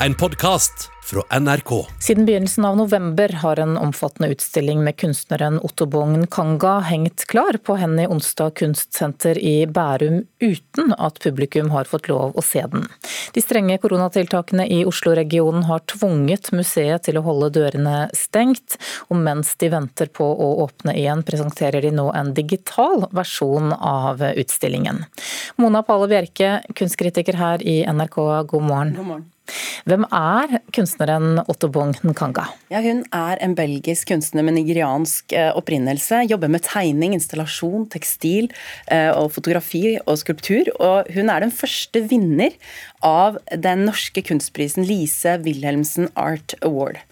en 0.00 0.14
podkast 0.14 0.90
fra 1.04 1.38
NRK. 1.40 1.86
Siden 2.00 2.26
begynnelsen 2.26 2.64
av 2.64 2.76
november 2.76 3.28
har 3.28 3.58
en 3.58 3.76
omfattende 3.78 4.28
utstilling 4.28 4.84
med 4.84 4.96
kunstneren 4.96 5.58
Otto 5.62 5.86
Bogn 5.86 6.26
Kanga 6.26 6.78
hengt 6.80 7.24
klar 7.26 7.56
på 7.62 7.76
Henny 7.76 8.06
Onsdag 8.06 8.50
kunstsenter 8.58 9.38
i 9.38 9.66
Bærum, 9.66 10.24
uten 10.40 10.92
at 10.98 11.20
publikum 11.22 11.70
har 11.70 11.88
fått 11.88 12.08
lov 12.08 12.34
å 12.36 12.44
se 12.44 12.64
den. 12.72 12.88
De 13.32 13.40
strenge 13.40 13.78
koronatiltakene 13.80 14.66
i 14.68 14.82
Oslo-regionen 14.84 15.64
har 15.70 15.84
tvunget 15.88 16.50
museet 16.52 17.06
til 17.06 17.20
å 17.20 17.24
holde 17.24 17.52
dørene 17.54 18.08
stengt, 18.16 18.76
og 19.08 19.22
mens 19.22 19.54
de 19.62 19.70
venter 19.72 20.10
på 20.12 20.26
å 20.26 20.50
åpne 20.66 20.96
igjen, 20.98 21.22
presenterer 21.24 21.86
de 21.86 21.94
nå 21.94 22.10
en 22.12 22.34
digital 22.36 23.06
versjon 23.16 23.72
av 23.78 24.20
utstillingen. 24.34 25.06
Mona 25.56 25.86
Pale 25.86 26.10
Bjerke, 26.10 26.52
kunstkritiker 26.74 27.40
her 27.40 27.64
i 27.64 27.78
NRK, 27.86 28.20
god 28.52 28.68
morgen. 28.68 28.94
God 28.98 29.10
morgen. 29.14 29.32
Hvem 29.86 30.06
er 30.10 30.58
kunstneren 30.74 31.40
Otto 31.46 31.68
Bong 31.72 31.94
Nkanga? 32.06 32.46
Ja, 32.72 32.80
hun 32.84 33.04
er 33.14 33.40
en 33.44 33.54
belgisk 33.58 34.10
kunstner 34.10 34.46
med 34.46 34.56
nigeriansk 34.58 35.34
eh, 35.36 35.52
opprinnelse. 35.56 36.24
Jobber 36.30 36.50
med 36.52 36.64
tegning, 36.66 37.14
installasjon, 37.16 37.86
tekstil 37.92 38.50
eh, 38.90 39.12
og 39.12 39.32
fotografi 39.36 39.96
og 40.04 40.18
skulptur. 40.22 40.72
Og 40.76 41.10
hun 41.14 41.30
er 41.32 41.44
den 41.44 41.54
første 41.54 42.02
vinner 42.10 42.56
av 43.06 43.40
den 43.52 43.86
norske 43.86 44.24
kunstprisen 44.26 44.86
Lise 44.86 45.38
Wilhelmsen 45.46 46.10
Art 46.18 46.56
Award. 46.66 47.02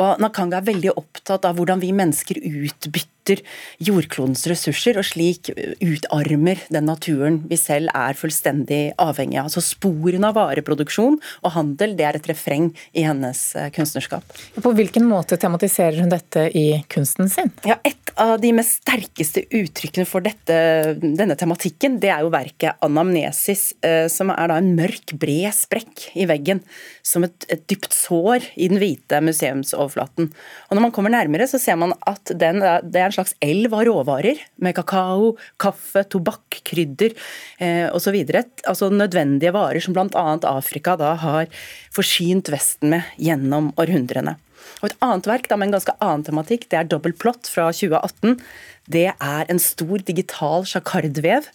Og 0.00 0.20
Nakanga 0.22 0.60
er 0.60 0.68
veldig 0.70 0.92
opptatt 0.96 1.44
av 1.48 1.58
hvordan 1.58 1.80
vi 1.82 1.90
mennesker 1.96 2.38
utbytter 2.40 3.09
jordklodens 3.80 4.46
ressurser, 4.50 4.98
og 5.00 5.06
slik 5.06 5.50
utarmer 5.80 6.60
den 6.72 6.88
naturen 6.88 7.40
vi 7.50 7.58
selv 7.60 7.92
er 7.94 8.18
fullstendig 8.18 8.94
avhengig 9.00 9.40
av. 9.42 9.50
Så 9.52 9.62
Sporene 9.64 10.30
av 10.30 10.38
vareproduksjon 10.38 11.18
og 11.20 11.54
handel 11.54 11.96
det 11.98 12.06
er 12.06 12.18
et 12.18 12.28
refreng 12.30 12.70
i 12.96 13.04
hennes 13.06 13.42
eh, 13.56 13.70
kunstnerskap. 13.74 14.24
På 14.60 14.74
hvilken 14.76 15.06
måte 15.08 15.38
tematiserer 15.40 16.00
hun 16.02 16.12
dette 16.12 16.48
i 16.56 16.82
kunsten 16.90 17.30
sin? 17.30 17.52
Ja, 17.66 17.78
Et 17.84 18.12
av 18.20 18.40
de 18.42 18.50
mest 18.52 18.80
sterkeste 18.80 19.44
uttrykkene 19.54 20.06
for 20.08 20.24
dette, 20.24 20.56
denne 21.00 21.36
tematikken, 21.38 21.98
det 22.02 22.10
er 22.12 22.24
jo 22.24 22.32
verket 22.32 22.76
'Anamnesis', 22.82 23.72
eh, 23.82 24.08
som 24.08 24.30
er 24.30 24.48
da 24.50 24.58
en 24.58 24.74
mørk, 24.76 25.14
bred 25.18 25.54
sprekk 25.54 26.10
i 26.16 26.26
veggen, 26.26 26.62
som 27.02 27.24
et, 27.24 27.46
et 27.48 27.66
dypt 27.70 27.92
sår 27.94 28.44
i 28.56 28.68
den 28.68 28.80
hvite 28.80 29.20
museumsoverflaten. 29.24 30.30
Og 30.68 30.76
Når 30.76 30.82
man 30.82 30.92
kommer 30.92 31.10
nærmere, 31.10 31.46
så 31.48 31.58
ser 31.60 31.76
man 31.76 31.94
at 32.06 32.24
den, 32.34 32.60
det 32.60 32.96
er 33.00 33.06
en 33.06 33.12
slags 33.12 33.19
elv 33.44 33.74
av 33.76 33.84
råvarer, 33.88 34.40
med 34.60 34.76
kakao, 34.76 35.34
kaffe, 35.60 36.04
tobakk, 36.10 36.60
krydder 36.66 37.14
eh, 37.58 37.88
osv. 37.94 38.16
Altså 38.68 38.90
nødvendige 38.92 39.54
varer 39.56 39.80
som 39.84 39.96
bl.a. 39.96 40.26
Afrika 40.50 40.96
da 41.00 41.14
har 41.20 41.50
forsynt 41.94 42.52
Vesten 42.52 42.94
med 42.94 43.16
gjennom 43.20 43.72
århundrene. 43.80 44.36
Og 44.80 44.90
Et 44.90 44.98
annet 45.04 45.28
verk 45.28 45.48
da, 45.48 45.58
med 45.58 45.68
en 45.70 45.76
ganske 45.76 45.94
annen 46.00 46.26
tematikk, 46.26 46.66
det 46.70 46.78
er 46.78 46.88
Double 46.88 47.12
Plot 47.16 47.48
fra 47.52 47.68
2018. 47.74 48.36
Det 48.90 49.06
er 49.12 49.50
en 49.52 49.60
stor 49.62 50.02
digital 50.06 50.64
sjakardvev, 50.66 51.46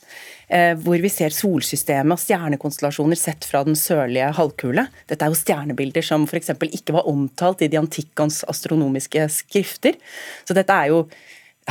eh, 0.47 0.73
hvor 0.80 1.02
vi 1.02 1.11
ser 1.11 1.33
solsystemet 1.33 2.16
og 2.16 2.21
stjernekonstellasjoner 2.21 3.19
sett 3.19 3.47
fra 3.49 3.63
den 3.67 3.77
sørlige 3.80 4.31
halvkule. 4.38 4.88
Dette 5.09 5.25
er 5.25 5.33
jo 5.33 5.41
stjernebilder 5.41 6.05
som 6.05 6.27
f.eks. 6.30 6.53
ikke 6.69 6.95
var 6.95 7.09
omtalt 7.11 7.66
i 7.66 7.71
de 7.71 7.81
antikkens 7.81 8.43
astronomiske 8.52 9.27
skrifter. 9.41 9.97
Så 10.45 10.58
dette 10.58 10.73
er 10.73 10.93
jo 10.93 11.05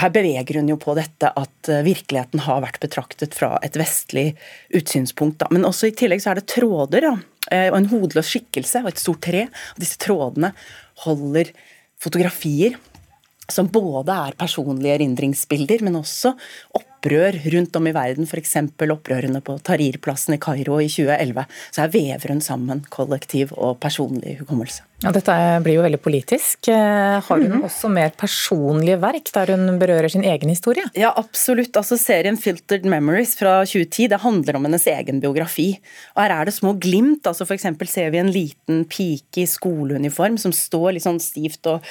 her 0.01 0.11
beveger 0.11 0.59
hun 0.59 0.71
jo 0.73 0.77
på 0.81 0.95
dette 0.99 1.31
at 1.39 1.71
eh, 1.71 1.85
virkeligheten 1.87 2.43
har 2.47 2.63
vært 2.65 2.81
betraktet 2.83 3.37
fra 3.37 3.55
et 3.63 3.77
vestlig 3.79 4.33
utsynspunkt. 4.75 5.39
Da. 5.43 5.51
Men 5.55 5.67
også 5.69 5.91
i 5.91 5.95
tillegg 5.95 6.25
så 6.25 6.33
er 6.33 6.41
det 6.41 6.49
tråder 6.51 7.07
da, 7.07 7.13
eh, 7.55 7.69
og 7.71 7.79
en 7.79 7.93
hodeløs 7.93 8.33
skikkelse 8.33 8.83
og 8.83 8.91
et 8.91 9.03
stort 9.03 9.23
tre. 9.27 9.47
Og 9.47 9.85
disse 9.85 10.01
trådene 10.03 10.51
holder 11.05 11.53
fotografier 12.03 12.77
som 13.53 13.69
både 13.69 14.15
er 14.15 14.37
personlige 14.41 14.95
erindringsbilder, 14.97 15.83
men 15.85 15.99
også 16.01 16.33
opprør 16.79 17.37
rundt 17.53 17.77
om 17.77 17.89
i 17.91 17.93
verden, 17.95 18.25
f.eks. 18.25 18.57
opprørene 18.81 19.43
på 19.45 19.59
Tahrir-plassen 19.69 20.39
i 20.39 20.41
Kairo 20.41 20.81
i 20.81 20.89
2011. 20.89 21.45
Så 21.69 21.85
her 21.85 21.93
vever 21.93 22.33
hun 22.33 22.41
sammen 22.45 22.81
kollektiv 22.95 23.53
og 23.53 23.77
personlig 23.85 24.39
hukommelse. 24.41 24.87
Ja, 25.03 25.11
dette 25.13 25.35
blir 25.61 25.75
jo 25.77 25.83
veldig 25.85 25.99
politisk. 26.01 26.69
Eh, 26.71 27.17
har 27.27 27.41
hun 27.43 27.59
mm. 27.59 27.65
også 27.67 27.91
mer 27.93 28.13
personlige 28.17 28.97
verk 29.03 29.29
der 29.35 29.51
hun 29.53 29.77
berører 29.81 30.09
sin 30.09 30.25
egen 30.25 30.49
historie? 30.49 30.87
Ja, 30.97 31.11
absolutt. 31.19 31.75
Altså, 31.77 31.99
serien 32.01 32.39
'Filtered 32.41 32.87
Memories' 32.89 33.35
fra 33.37 33.59
2010 33.67 34.09
det 34.15 34.21
handler 34.23 34.57
om 34.57 34.65
hennes 34.65 34.87
egen 34.89 35.21
biografi. 35.21 35.75
Og 36.15 36.23
Her 36.23 36.37
er 36.39 36.49
det 36.49 36.55
små 36.57 36.73
glimt. 36.81 37.27
altså 37.27 37.45
F.eks. 37.45 37.67
ser 37.91 38.15
vi 38.15 38.23
en 38.23 38.33
liten 38.33 38.85
pike 38.89 39.43
i 39.43 39.51
skoleuniform 39.51 40.39
som 40.39 40.55
står 40.55 40.95
litt 40.95 41.05
sånn 41.05 41.21
stivt 41.21 41.67
og 41.67 41.85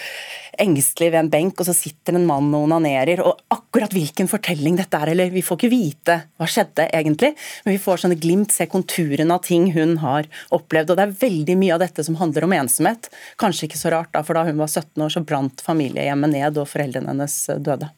engstelig 0.57 1.11
ved 1.11 1.19
en 1.19 1.29
benk, 1.29 1.59
og 1.59 1.67
så 1.67 1.75
sitter 1.75 2.15
en 2.15 2.25
mann 2.25 2.49
og 2.53 2.65
onanerer. 2.65 3.21
Og 3.21 3.37
akkurat 3.53 3.93
hvilken 3.93 4.31
fortelling 4.31 4.79
dette 4.79 4.97
er, 4.97 5.11
eller 5.13 5.29
vi 5.33 5.45
får 5.45 5.59
ikke 5.59 5.73
vite 5.75 6.17
hva 6.39 6.49
skjedde 6.49 6.89
egentlig, 6.89 7.33
men 7.65 7.75
vi 7.75 7.83
får 7.83 8.05
sånne 8.05 8.17
glimt, 8.21 8.53
se 8.53 8.65
konturene 8.65 9.33
av 9.33 9.45
ting 9.45 9.69
hun 9.75 9.97
har 10.01 10.25
opplevd. 10.49 10.93
Og 10.93 10.97
det 10.97 11.05
er 11.07 11.17
veldig 11.27 11.59
mye 11.61 11.77
av 11.77 11.85
dette 11.85 12.05
som 12.05 12.17
handler 12.17 12.47
om 12.47 12.57
ensomhet 12.57 12.92
født. 12.93 13.11
Kanskje 13.41 13.69
ikke 13.69 13.81
så 13.81 13.93
rart, 13.93 14.13
da, 14.13 14.23
for 14.25 14.37
da 14.37 14.45
hun 14.47 14.61
var 14.61 14.71
17 14.71 15.03
år, 15.03 15.13
så 15.13 15.25
brant 15.25 15.63
familiehjemmet 15.65 16.33
ned, 16.33 16.59
og 16.61 16.69
foreldrene 16.71 17.13
hennes 17.13 17.37
eh, 17.49 17.61
døde. 17.63 17.89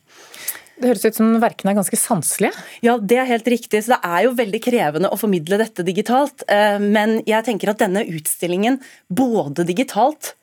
Det 0.76 0.90
høres 0.90 1.06
ut 1.08 1.16
som 1.16 1.36
verkene 1.40 1.72
er 1.72 1.78
ganske 1.78 1.98
sanselige? 2.00 2.64
Ja, 2.84 2.98
det 3.00 3.20
er 3.22 3.30
helt 3.30 3.48
riktig. 3.48 3.80
Så 3.86 3.94
det 3.94 4.00
er 4.04 4.26
jo 4.26 4.34
veldig 4.36 4.60
krevende 4.64 5.12
å 5.12 5.20
formidle 5.20 5.60
dette 5.62 5.86
digitalt. 5.88 6.44
Eh, 6.52 6.80
men 6.84 7.22
jeg 7.28 7.48
tenker 7.48 7.72
at 7.72 7.84
denne 7.84 8.04
utstillingen, 8.04 8.82
både 9.08 9.68
digitalt 9.68 10.34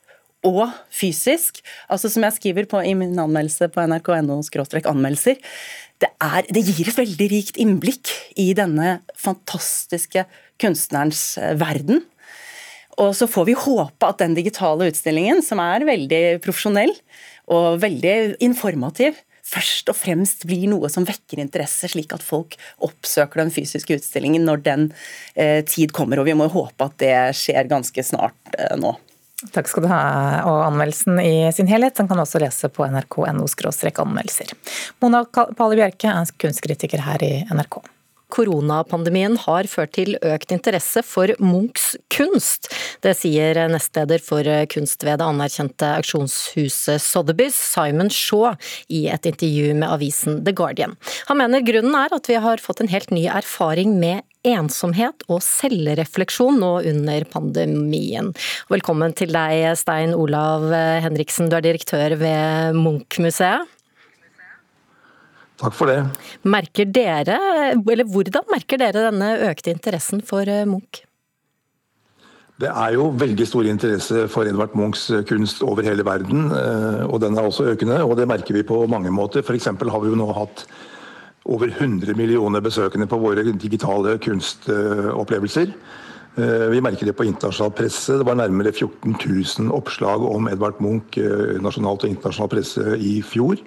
og 0.42 0.64
fysisk, 0.90 1.60
altså 1.92 2.10
som 2.10 2.24
jeg 2.26 2.38
skriver 2.38 2.66
på, 2.70 2.80
i 2.82 2.96
min 2.98 3.14
anmeldelse 3.20 3.68
på 3.70 3.84
nrk.no 3.86 4.40
anmeldelser, 4.40 5.38
det, 6.02 6.08
er, 6.18 6.48
det 6.50 6.64
gir 6.66 6.88
et 6.90 6.98
veldig 6.98 7.28
rikt 7.30 7.60
innblikk 7.62 8.10
i 8.40 8.48
denne 8.58 8.96
fantastiske 9.14 10.24
kunstnerens 10.62 11.36
eh, 11.38 11.54
verden. 11.60 12.02
Og 13.00 13.14
så 13.16 13.28
får 13.30 13.48
vi 13.48 13.56
håpe 13.56 14.08
at 14.08 14.20
den 14.20 14.34
digitale 14.36 14.90
utstillingen, 14.90 15.40
som 15.44 15.62
er 15.64 15.86
veldig 15.88 16.24
profesjonell 16.44 16.92
og 17.52 17.80
veldig 17.82 18.16
informativ, 18.44 19.16
først 19.52 19.90
og 19.92 19.98
fremst 19.98 20.44
blir 20.48 20.68
noe 20.70 20.88
som 20.92 21.06
vekker 21.08 21.40
interesse, 21.42 21.90
slik 21.90 22.12
at 22.14 22.24
folk 22.24 22.56
oppsøker 22.84 23.42
den 23.42 23.52
fysiske 23.54 23.98
utstillingen 23.98 24.44
når 24.48 24.62
den 24.66 24.90
eh, 25.34 25.60
tid 25.68 25.94
kommer. 25.96 26.20
Og 26.20 26.28
vi 26.28 26.36
må 26.38 26.50
håpe 26.52 26.88
at 26.88 26.98
det 27.02 27.16
skjer 27.36 27.70
ganske 27.70 28.04
snart 28.06 28.54
eh, 28.58 28.76
nå. 28.80 28.94
Takk 29.52 29.66
skal 29.66 29.82
du 29.82 29.90
ha. 29.90 30.02
Og 30.46 30.60
anmeldelsen 30.68 31.18
i 31.18 31.50
sin 31.54 31.70
helhet 31.70 31.98
den 31.98 32.06
kan 32.10 32.20
du 32.20 32.22
også 32.22 32.40
lese 32.42 32.70
på 32.70 32.86
nrk.no 32.86 33.48
anmeldelser. 34.04 34.54
Mona 35.02 35.24
Pali 35.26 35.80
Bjerke 35.80 36.12
er 36.12 36.36
kunstkritiker 36.44 37.02
her 37.02 37.26
i 37.26 37.34
NRK 37.50 37.82
koronapandemien 38.32 39.36
har 39.44 39.68
ført 39.70 39.94
til 39.98 40.16
økt 40.24 40.54
interesse 40.54 41.02
for 41.06 41.32
Munchs 41.42 41.92
kunst. 42.12 42.70
Det 43.04 43.14
sier 43.18 43.60
nestleder 43.72 44.22
for 44.22 44.46
kunst 44.72 45.04
ved 45.04 45.20
det 45.20 45.28
anerkjente 45.28 45.92
auksjonshuset 45.98 47.02
Sotheby's, 47.02 47.56
Simon 47.56 48.10
Shaw, 48.12 48.54
i 48.88 49.06
et 49.12 49.28
intervju 49.28 49.74
med 49.76 49.88
avisen 49.90 50.42
The 50.46 50.54
Guardian. 50.56 50.96
Han 51.28 51.40
mener 51.42 51.64
grunnen 51.66 51.96
er 51.98 52.14
at 52.16 52.30
vi 52.30 52.40
har 52.40 52.62
fått 52.62 52.82
en 52.82 52.92
helt 52.92 53.12
ny 53.14 53.26
erfaring 53.30 53.98
med 54.00 54.24
ensomhet 54.48 55.22
og 55.30 55.42
selvrefleksjon 55.46 56.58
nå 56.58 56.72
under 56.90 57.28
pandemien. 57.30 58.32
Velkommen 58.72 59.14
til 59.18 59.30
deg, 59.34 59.68
Stein 59.78 60.16
Olav 60.18 60.66
Henriksen, 61.04 61.50
du 61.50 61.60
er 61.60 61.68
direktør 61.68 62.16
ved 62.18 62.80
Munch-museet. 62.80 63.68
Takk 65.62 65.78
for 65.78 65.90
det. 65.90 66.00
Merker 66.42 66.88
dere, 66.90 67.38
eller 67.78 68.08
Hvordan 68.10 68.48
merker 68.50 68.80
dere 68.82 69.06
denne 69.10 69.30
økte 69.46 69.70
interessen 69.70 70.22
for 70.26 70.48
eh, 70.50 70.66
Munch? 70.66 71.04
Det 72.62 72.70
er 72.70 72.94
jo 72.94 73.08
veldig 73.18 73.46
stor 73.48 73.66
interesse 73.66 74.26
for 74.30 74.46
Edvard 74.46 74.74
Munchs 74.78 75.08
kunst 75.26 75.62
over 75.66 75.86
hele 75.86 76.04
verden. 76.06 76.50
Eh, 76.50 77.04
og 77.06 77.20
Den 77.22 77.38
er 77.38 77.46
også 77.46 77.68
økende, 77.72 78.00
og 78.02 78.16
det 78.18 78.26
merker 78.30 78.58
vi 78.58 78.66
på 78.66 78.80
mange 78.90 79.10
måter. 79.14 79.42
F.eks. 79.42 79.70
har 79.70 80.02
vi 80.02 80.10
jo 80.10 80.18
nå 80.18 80.28
hatt 80.34 80.66
over 81.46 81.70
100 81.70 82.14
millioner 82.18 82.62
besøkende 82.62 83.06
på 83.10 83.18
våre 83.22 83.46
digitale 83.54 84.18
kunstopplevelser. 84.22 85.74
Eh, 86.42 86.68
vi 86.74 86.82
merker 86.82 87.06
det 87.06 87.14
på 87.18 87.26
internasjonal 87.30 87.74
presse. 87.78 88.18
Det 88.18 88.26
var 88.26 88.38
nærmere 88.42 88.74
14 88.74 89.14
000 89.14 89.74
oppslag 89.78 90.26
om 90.26 90.50
Edvard 90.50 90.82
Munch 90.82 91.22
nasjonalt 91.62 92.02
og 92.02 92.16
internasjonal 92.16 92.56
presse 92.58 92.98
i 92.98 93.20
fjor. 93.22 93.62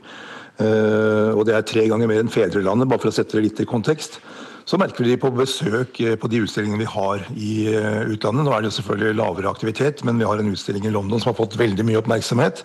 Eh, 0.61 1.31
og 1.35 1.43
det 1.47 1.55
er 1.57 1.67
tre 1.67 1.85
ganger 1.91 2.09
mer 2.09 2.23
enn 2.23 2.31
fedrelandet, 2.31 2.87
bare 2.89 3.03
for 3.03 3.11
å 3.11 3.15
sette 3.15 3.37
det 3.37 3.45
litt 3.49 3.61
i 3.63 3.67
kontekst. 3.69 4.19
Så 4.65 4.79
merker 4.81 5.03
vi 5.03 5.11
de 5.11 5.21
på 5.21 5.29
besøk 5.35 5.99
eh, 6.01 6.15
på 6.17 6.29
de 6.31 6.41
utstillingene 6.45 6.81
vi 6.81 6.89
har 6.89 7.25
i 7.35 7.55
eh, 7.73 8.01
utlandet. 8.15 8.47
Nå 8.47 8.55
er 8.55 8.65
det 8.65 8.73
selvfølgelig 8.77 9.19
lavere 9.19 9.51
aktivitet, 9.51 10.05
men 10.07 10.21
vi 10.21 10.27
har 10.27 10.41
en 10.41 10.53
utstilling 10.53 10.87
i 10.87 10.93
London 10.95 11.21
som 11.21 11.33
har 11.33 11.39
fått 11.41 11.57
veldig 11.59 11.85
mye 11.85 11.99
oppmerksomhet. 12.01 12.63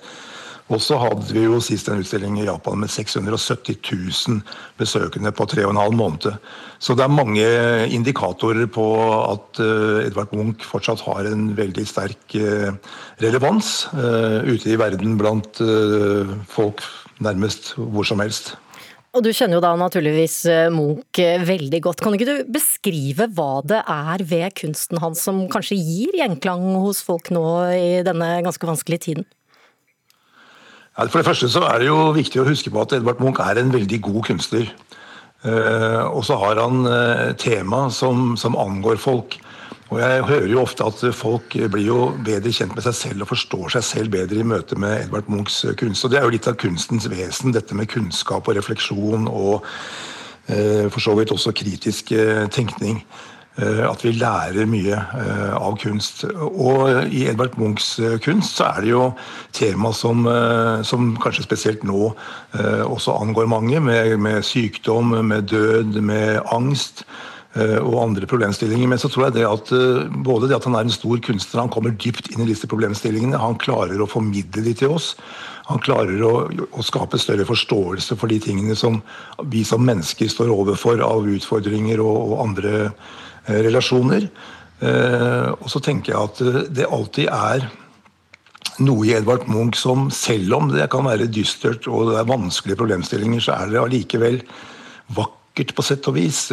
Og 0.71 0.79
så 0.83 0.97
hadde 1.03 1.35
vi 1.35 1.43
jo 1.43 1.59
sist 1.63 1.89
en 1.91 1.99
utstilling 1.99 2.37
i 2.39 2.47
Japan 2.47 2.79
med 2.79 2.93
670 2.93 3.81
000 3.91 4.39
besøkende 4.79 5.33
på 5.35 5.47
tre 5.51 5.65
og 5.67 5.75
en 5.75 5.83
halv 5.83 5.97
måned. 5.99 6.31
Så 6.79 6.95
det 6.95 7.05
er 7.05 7.13
mange 7.13 7.47
indikatorer 7.91 8.71
på 8.71 8.87
at 9.19 9.61
uh, 9.63 9.99
Edvard 10.05 10.31
Munch 10.37 10.63
fortsatt 10.67 11.03
har 11.09 11.27
en 11.29 11.51
veldig 11.59 11.87
sterk 11.91 12.39
uh, 12.39 12.71
relevans 13.23 13.89
uh, 13.97 14.47
ute 14.47 14.71
i 14.71 14.79
verden 14.79 15.19
blant 15.21 15.59
folk 16.51 16.83
nærmest 17.21 17.75
hvor 17.77 18.07
som 18.07 18.23
helst. 18.23 18.55
Og 19.11 19.25
du 19.27 19.33
kjenner 19.35 19.59
jo 19.59 19.65
da 19.65 19.73
naturligvis 19.75 20.37
Munch 20.71 21.19
veldig 21.49 21.81
godt. 21.83 22.05
Kan 22.05 22.15
ikke 22.15 22.29
du 22.29 22.53
beskrive 22.55 23.27
hva 23.35 23.59
det 23.67 23.83
er 23.83 24.23
ved 24.23 24.55
kunsten 24.61 25.03
hans 25.03 25.27
som 25.27 25.43
kanskje 25.51 25.81
gir 25.81 26.15
gjenklang 26.21 26.63
hos 26.79 27.03
folk 27.05 27.33
nå 27.35 27.45
i 27.75 27.93
denne 28.07 28.37
ganske 28.47 28.71
vanskelige 28.71 29.09
tiden? 29.09 29.29
For 30.99 31.21
det 31.21 31.27
første 31.27 31.49
så 31.49 31.63
er 31.69 31.81
det 31.81 31.89
jo 31.89 32.11
viktig 32.17 32.41
å 32.43 32.49
huske 32.49 32.73
på 32.73 32.83
at 32.83 32.93
Edvard 32.97 33.21
Munch 33.23 33.39
er 33.43 33.61
en 33.61 33.71
veldig 33.73 34.01
god 34.05 34.25
kunstner. 34.27 34.73
Eh, 35.41 36.03
og 36.05 36.25
så 36.29 36.37
har 36.37 36.59
han 36.61 36.83
eh, 36.85 37.31
tema 37.41 37.87
som, 37.95 38.35
som, 38.37 38.59
angår 38.59 39.01
folk. 39.01 39.39
Og 39.91 39.99
jeg 39.99 40.27
hører 40.29 40.51
jo 40.53 40.61
ofte 40.63 40.87
at 40.87 41.01
folk 41.17 41.57
blir 41.73 41.87
jo 41.87 42.03
bedre 42.27 42.53
kjent 42.55 42.77
med 42.77 42.85
seg 42.85 42.95
selv 42.95 43.25
og 43.25 43.33
forstår 43.33 43.73
seg 43.75 43.87
selv 43.87 44.13
bedre 44.15 44.39
i 44.39 44.47
møte 44.47 44.79
med 44.79 45.07
Edvard 45.07 45.31
Munchs 45.33 45.65
kunst. 45.81 46.05
Og 46.05 46.13
det 46.13 46.21
er 46.21 46.29
jo 46.29 46.35
litt 46.37 46.47
av 46.51 46.59
kunstens 46.61 47.09
vesen, 47.11 47.57
dette 47.57 47.75
med 47.75 47.91
kunnskap 47.91 48.47
og 48.47 48.59
refleksjon 48.59 49.27
og 49.31 49.65
eh, 50.53 50.87
for 50.93 51.03
så 51.03 51.17
vidt 51.19 51.35
også 51.35 51.57
kritisk 51.57 52.13
tenkning. 52.55 53.03
Eh, 53.61 53.83
at 53.85 54.01
vi 54.05 54.15
lærer 54.17 54.69
mye 54.71 54.97
eh, 54.97 55.55
av 55.59 55.77
kunst. 55.81 56.23
Og 56.41 57.11
i 57.13 57.27
Edvard 57.29 57.59
Munchs 57.61 57.93
eh, 58.01 58.17
kunst 58.23 58.57
så 58.57 58.71
er 58.71 58.85
det 58.85 58.93
jo 58.93 59.03
tema 59.57 59.93
som, 59.97 60.25
som 60.87 61.11
kanskje 61.21 61.45
spesielt 61.45 61.83
nå 61.85 62.13
også 62.87 63.17
angår 63.19 63.49
mange, 63.51 63.81
med, 63.83 64.15
med, 64.23 64.45
sykdom, 64.47 65.13
med 65.27 65.51
død, 65.51 65.99
med 66.05 66.41
angst 66.55 67.05
og 67.59 67.97
andre 67.99 68.29
problemstillinger. 68.31 68.87
Men 68.93 69.01
så 69.03 69.11
tror 69.11 69.27
jeg 69.27 69.41
det 69.41 69.47
at 69.49 69.73
både 70.23 70.49
det 70.49 70.57
at 70.61 70.67
han 70.69 70.77
er 70.79 70.87
en 70.87 70.95
stor 70.95 71.19
kunstner, 71.27 71.65
han 71.65 71.73
kommer 71.73 71.95
dypt 71.95 72.31
inn 72.31 72.45
i 72.45 72.51
disse 72.53 72.71
problemstillingene, 72.71 73.41
han 73.43 73.59
klarer 73.59 73.99
å 74.01 74.09
formidle 74.11 74.63
de 74.67 74.75
til 74.79 74.95
oss. 74.95 75.17
Han 75.67 75.83
klarer 75.83 76.23
å, 76.27 76.35
å, 76.47 76.85
skape 76.87 77.19
større 77.19 77.47
forståelse 77.47 78.17
for 78.19 78.31
de 78.31 78.39
tingene 78.43 78.79
som 78.79 79.01
vi 79.51 79.65
som 79.67 79.83
mennesker 79.87 80.31
står 80.31 80.51
overfor 80.55 81.03
av 81.07 81.27
utfordringer 81.31 82.03
og, 82.03 82.17
og 82.31 82.45
andre 82.47 82.87
relasjoner. 83.49 84.29
Eh, 84.81 85.49
og 85.61 85.69
så 85.69 85.81
tenker 85.85 86.15
jeg 86.15 86.21
at 86.21 86.41
eh, 86.45 86.63
det 86.73 86.89
alltid 86.89 87.29
er 87.29 87.67
noe 88.81 89.05
i 89.05 89.13
Edvard 89.13 89.45
Munch 89.51 89.77
som, 89.77 90.09
selv 90.15 90.55
om 90.57 90.71
det 90.73 90.89
kan 90.93 91.05
være 91.05 91.29
dystert 91.29 91.85
og 91.91 92.09
det 92.09 92.17
er 92.21 92.31
vanskelige 92.31 92.81
problemstillinger, 92.81 93.43
så 93.45 93.59
er 93.59 93.69
det 93.69 93.83
allikevel 93.83 94.41
vakkert 95.17 95.75
på 95.77 95.85
sett 95.85 96.09
og 96.09 96.17
vis. 96.17 96.47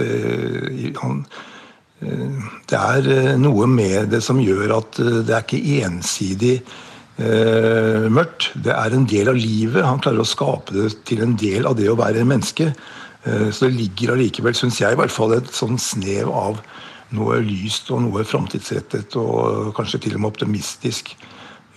Det 2.68 2.80
er 2.81 3.07
noe 3.40 3.69
med 3.72 4.12
det 4.12 4.19
som 4.25 4.42
gjør 4.44 4.75
at 4.81 5.00
det 5.00 5.31
er 5.38 5.45
ikke 5.45 5.88
ensidig 5.88 6.56
mørkt. 8.12 8.50
Det 8.66 8.74
er 8.75 8.98
en 8.98 9.07
del 9.07 9.31
av 9.31 9.40
livet. 9.40 9.86
Han 9.88 10.01
klarer 10.04 10.25
å 10.25 10.28
skape 10.28 10.75
det 10.75 10.90
til 11.07 11.24
en 11.24 11.38
del 11.40 11.69
av 11.69 11.78
det 11.80 11.88
å 11.94 12.00
være 12.00 12.28
menneske. 12.28 12.74
Så 13.28 13.68
det 13.68 13.76
ligger 13.76 14.14
allikevel, 14.14 14.56
syns 14.56 14.78
jeg, 14.80 14.96
i 14.96 15.00
hvert 15.00 15.12
fall 15.12 15.34
et 15.36 15.50
sånn 15.52 15.76
snev 15.82 16.30
av 16.32 16.62
noe 17.16 17.40
lyst 17.44 17.90
og 17.92 18.04
noe 18.06 18.24
framtidsrettet 18.28 19.16
og 19.20 19.74
kanskje 19.76 20.00
til 20.06 20.16
og 20.18 20.24
med 20.24 20.32
optimistisk 20.32 21.12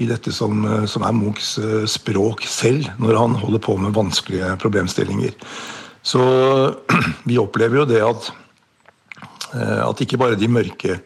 i 0.01 0.09
dette 0.09 0.33
som, 0.33 0.65
som, 0.89 1.05
er 1.05 1.17
Munchs 1.17 1.55
eh, 1.61 1.85
språk 1.91 2.47
selv, 2.49 2.89
når 3.03 3.19
han 3.21 3.37
holder 3.43 3.63
på 3.63 3.77
med 3.81 3.95
vanskelige 3.97 4.55
problemstillinger. 4.63 5.35
Så 6.03 6.23
vi 7.29 7.39
opplever 7.41 7.83
jo 7.83 7.89
det 7.89 8.01
at, 8.05 8.31
eh, 9.53 9.83
at 9.85 10.01
ikke 10.01 10.21
bare 10.21 10.41
de 10.41 10.49
mørke 10.49 11.01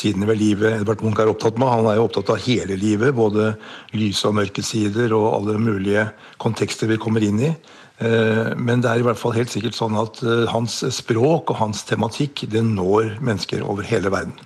sidene 0.00 0.28
ved 0.30 0.40
livet 0.40 0.80
Edvard 0.80 1.04
Munch 1.04 1.20
er 1.22 1.30
opptatt 1.30 1.60
med, 1.60 1.70
han 1.70 1.90
er 1.90 2.00
jo 2.00 2.06
opptatt 2.08 2.32
av 2.34 2.40
hele 2.46 2.78
livet. 2.80 3.14
Både 3.16 3.52
lyse 3.96 4.26
og 4.28 4.38
mørke 4.40 4.64
sider 4.64 5.14
og 5.16 5.28
alle 5.34 5.60
mulige 5.60 6.08
kontekster 6.42 6.90
vi 6.90 7.00
kommer 7.00 7.24
inn 7.26 7.40
i. 7.50 7.52
Eh, 8.00 8.52
men 8.56 8.80
det 8.80 8.90
er 8.90 9.02
i 9.02 9.06
hvert 9.06 9.20
fall 9.20 9.36
helt 9.36 9.52
sikkert 9.52 9.76
sånn 9.76 9.98
at 10.00 10.22
eh, 10.24 10.46
hans 10.50 10.80
språk 10.96 11.52
og 11.52 11.60
hans 11.60 11.84
tematikk 11.88 12.46
det 12.52 12.64
når 12.64 13.18
mennesker 13.20 13.64
over 13.66 13.84
hele 13.86 14.12
verden. 14.12 14.38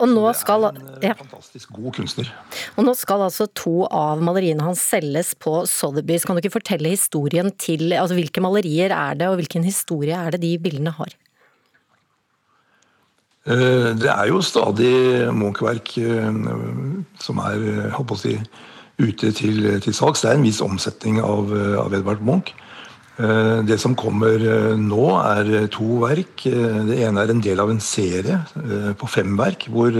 Og 0.00 0.08
nå 0.08 0.22
skal, 0.32 0.70
ja. 1.04 1.12
fantastisk 1.18 1.74
god 1.76 1.92
kunstner. 1.98 2.30
Og 2.80 2.86
nå 2.86 2.94
skal 2.96 3.26
altså 3.26 3.44
to 3.52 3.84
av 3.84 4.22
maleriene 4.24 4.64
hans 4.64 4.80
selges 4.80 5.34
på 5.36 5.58
Sotheby's. 5.68 6.24
Kan 6.24 6.38
du 6.38 6.40
ikke 6.40 6.56
fortelle 6.56 6.94
historien 6.94 7.52
til 7.60 7.92
altså 7.92 8.16
Hvilke 8.16 8.40
malerier 8.40 8.94
er 8.96 9.20
det, 9.20 9.28
og 9.28 9.36
hvilken 9.42 9.66
historie 9.68 10.16
er 10.16 10.32
det 10.32 10.40
de 10.46 10.54
bildene 10.62 10.94
har? 10.96 11.12
Eh, 13.50 13.90
det 13.98 14.10
er 14.14 14.30
jo 14.30 14.42
stadig 14.44 14.94
Munch-verk 15.34 15.94
som 17.20 17.44
er 17.44 17.92
holdt 17.96 18.10
på 18.10 18.18
å 18.18 18.24
si, 18.24 18.36
ute 19.00 19.30
til, 19.32 19.64
til 19.80 19.96
salgs. 19.96 20.22
Det 20.22 20.30
er 20.30 20.38
en 20.38 20.44
viss 20.46 20.60
omsetning 20.64 21.22
av, 21.24 21.50
av 21.86 21.94
Edvard 21.96 22.22
Munch. 22.24 22.54
Eh, 23.20 23.58
det 23.68 23.76
som 23.82 23.96
kommer 23.98 24.40
eh, 24.40 24.76
nå, 24.80 25.04
er 25.20 25.50
eh, 25.58 25.68
to 25.72 26.00
verk. 26.04 26.46
Det 26.46 27.00
ene 27.04 27.24
er 27.24 27.32
en 27.32 27.42
del 27.44 27.60
av 27.60 27.72
en 27.72 27.82
serie 27.82 28.38
på 28.96 29.08
fem 29.10 29.34
verk, 29.38 29.66
hvor, 29.72 29.92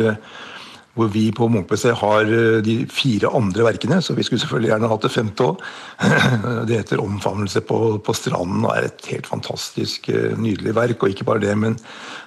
hvor 1.01 1.13
vi 1.13 1.25
på 1.33 1.49
Munch-PC 1.49 1.95
har 1.97 2.29
de 2.65 2.77
fire 2.93 3.33
andre 3.37 3.65
verkene. 3.71 4.01
Så 4.05 4.15
vi 4.17 4.27
skulle 4.27 4.43
selvfølgelig 4.43 4.73
gjerne 4.75 4.91
hatt 4.93 5.07
det 5.07 5.13
femte 5.15 5.47
òg. 5.49 5.65
Det 6.69 6.77
heter 6.77 7.01
'Omfavnelse 7.01 7.65
på, 7.65 7.79
på, 8.05 8.13
stranden' 8.17 8.67
og 8.67 8.77
er 8.77 8.91
et 8.91 9.09
helt 9.11 9.27
fantastisk 9.27 10.09
nydelig 10.37 10.75
verk. 10.77 11.03
Og 11.03 11.11
ikke 11.11 11.25
bare 11.25 11.41
det, 11.41 11.57
men 11.59 11.79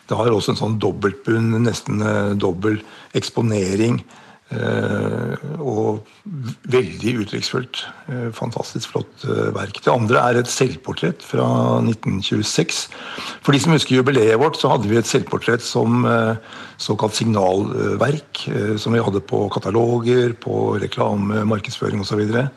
det 0.09 0.17
har 0.17 0.33
også 0.33 0.53
en 0.53 0.61
sånn 0.63 0.81
dobbeltbunn, 0.81 1.55
nesten 1.63 2.03
dobbel 2.41 2.81
eksponering 3.13 4.01
Eh, 4.01 4.32
og 5.63 6.03
veldig 6.73 7.13
uttrykksfullt. 7.23 7.81
Eh, 8.11 8.27
fantastisk 8.35 8.93
flott 8.93 9.25
eh, 9.27 9.49
verk. 9.55 9.79
Det 9.83 9.93
andre 9.93 10.21
er 10.21 10.39
et 10.39 10.51
selvportrett 10.51 11.23
fra 11.25 11.47
1926. 11.81 12.83
For 13.45 13.55
de 13.55 13.61
som 13.63 13.75
husker 13.75 13.97
jubileet 13.97 14.39
vårt, 14.41 14.59
så 14.59 14.71
hadde 14.73 14.89
vi 14.91 14.99
et 14.99 15.09
selvportrett 15.09 15.63
som 15.63 16.05
såkalt 16.81 17.17
signalverk. 17.17 18.45
Som 18.81 18.95
vi 18.95 19.03
hadde 19.03 19.23
på 19.25 19.45
kataloger, 19.53 20.33
på 20.39 20.77
reklame, 20.81 21.43
markedsføring 21.49 22.03
osv. 22.03 22.23
Og 22.23 22.47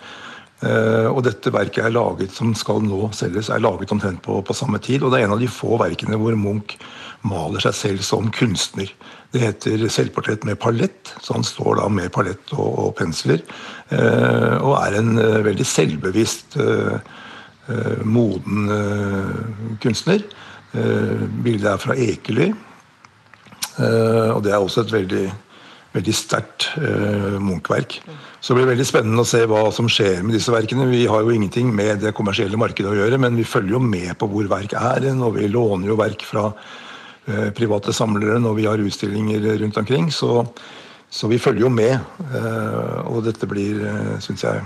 dette 0.61 1.51
verket 1.53 1.85
er 1.85 1.93
laget, 1.93 2.33
som 2.33 2.55
skal 2.57 2.81
nå 2.81 3.11
selges, 3.13 3.51
er 3.53 3.61
laget 3.61 3.91
omtrent 3.93 4.23
på, 4.25 4.39
på 4.41 4.55
samme 4.57 4.79
tid. 4.81 5.03
Og 5.03 5.13
det 5.13 5.21
er 5.21 5.27
en 5.27 5.35
av 5.37 5.43
de 5.43 5.51
få 5.53 5.77
verkene 5.83 6.17
hvor 6.17 6.37
Munch 6.41 6.79
maler 7.27 7.63
seg 7.65 7.77
selv 7.77 8.07
som 8.07 8.31
kunstner. 8.35 8.91
Det 9.33 9.43
heter 9.43 9.89
'Selvportrett 9.89 10.45
med 10.45 10.59
palett', 10.59 11.13
så 11.21 11.35
han 11.35 11.45
står 11.45 11.81
da 11.81 11.89
med 11.89 12.13
palett 12.13 12.53
og, 12.53 12.79
og 12.79 12.95
pensler. 12.97 13.43
Eh, 13.91 14.57
og 14.63 14.77
er 14.81 14.99
en 14.99 15.19
eh, 15.19 15.45
veldig 15.45 15.67
selvbevisst, 15.67 16.57
eh, 16.57 16.99
eh 17.69 18.05
moden 18.05 18.71
eh, 18.71 19.77
kunstner. 19.83 20.23
Eh, 20.73 21.27
bildet 21.45 21.73
er 21.73 21.77
fra 21.77 21.95
Ekely. 21.95 22.55
og 23.77 24.43
det 24.43 24.53
er 24.53 24.57
også 24.57 24.81
et 24.81 24.93
veldig, 24.93 25.25
veldig 25.97 26.15
sterkt 26.15 26.69
Munch-verk. 27.43 27.99
Så 28.41 28.53
det 28.53 28.61
blir 28.61 28.71
veldig 28.71 28.87
spennende 28.87 29.25
å 29.25 29.29
se 29.29 29.43
hva 29.49 29.67
som 29.75 29.89
skjer 29.91 30.21
med 30.23 30.37
disse 30.37 30.53
verkene. 30.55 30.87
Vi 30.93 31.07
har 31.11 31.25
jo 31.25 31.33
ingenting 31.35 31.73
med 31.75 32.05
det 32.05 32.15
kommersielle 32.17 32.61
markedet 32.61 32.93
å 32.93 32.99
gjøre, 32.99 33.19
men 33.21 33.39
vi 33.39 33.49
følger 33.49 33.79
jo 33.79 33.83
med 33.83 34.13
på 34.21 34.29
hvor 34.31 34.51
verk 34.51 34.77
er 34.79 35.09
og 35.17 35.39
vi 35.39 35.49
låner 35.51 35.91
jo 35.91 35.99
verk 35.99 36.25
fra 36.29 36.51
Eh, 37.27 37.49
private 37.51 37.91
samlere 37.91 38.39
når 38.39 38.53
vi 38.55 38.67
har 38.69 38.79
utstillinger 38.79 39.59
rundt 39.59 39.79
omkring. 39.81 40.13
Så, 40.15 40.45
så 41.11 41.27
vi 41.27 41.41
følger 41.43 41.65
jo 41.65 41.71
med. 41.75 41.99
Eh, 42.23 43.01
og 43.11 43.25
dette 43.27 43.49
blir, 43.51 43.81
eh, 43.83 44.13
syns 44.23 44.45
jeg, 44.47 44.63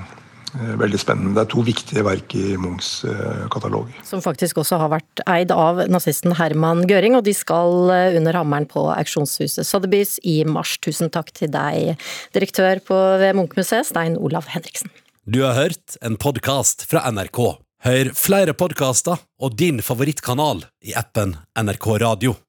veldig 0.54 0.98
spennende. 1.00 1.34
Det 1.36 1.42
er 1.44 1.50
to 1.52 1.64
viktige 1.66 2.04
verk 2.06 2.34
i 2.38 2.56
Munchs 2.60 3.04
katalog. 3.52 3.92
Som 4.06 4.22
faktisk 4.24 4.60
også 4.62 4.80
har 4.82 4.92
vært 4.92 5.22
eid 5.30 5.54
av 5.54 5.82
nazisten 5.92 6.34
Herman 6.38 6.84
Gøring, 6.90 7.14
og 7.18 7.24
de 7.28 7.34
skal 7.36 7.92
under 8.18 8.40
hammeren 8.40 8.68
på 8.70 8.82
auksjonshuset 8.94 9.68
Sotheby's 9.68 10.16
i 10.26 10.40
mars. 10.48 10.76
Tusen 10.82 11.12
takk 11.12 11.30
til 11.36 11.52
deg, 11.54 11.94
direktør 12.36 12.82
på 12.86 12.98
ved 13.22 13.36
Munch-museet, 13.38 13.88
Stein 13.92 14.18
Olav 14.18 14.50
Henriksen. 14.50 14.90
Du 15.30 15.42
har 15.44 15.54
hørt 15.54 15.98
en 16.02 16.16
podkast 16.18 16.88
fra 16.90 17.04
NRK. 17.12 17.42
Hør 17.86 18.10
flere 18.18 18.52
podkaster 18.56 19.20
og 19.40 19.54
din 19.56 19.80
favorittkanal 19.84 20.66
i 20.84 20.96
appen 20.98 21.36
NRK 21.56 21.86
Radio. 22.02 22.40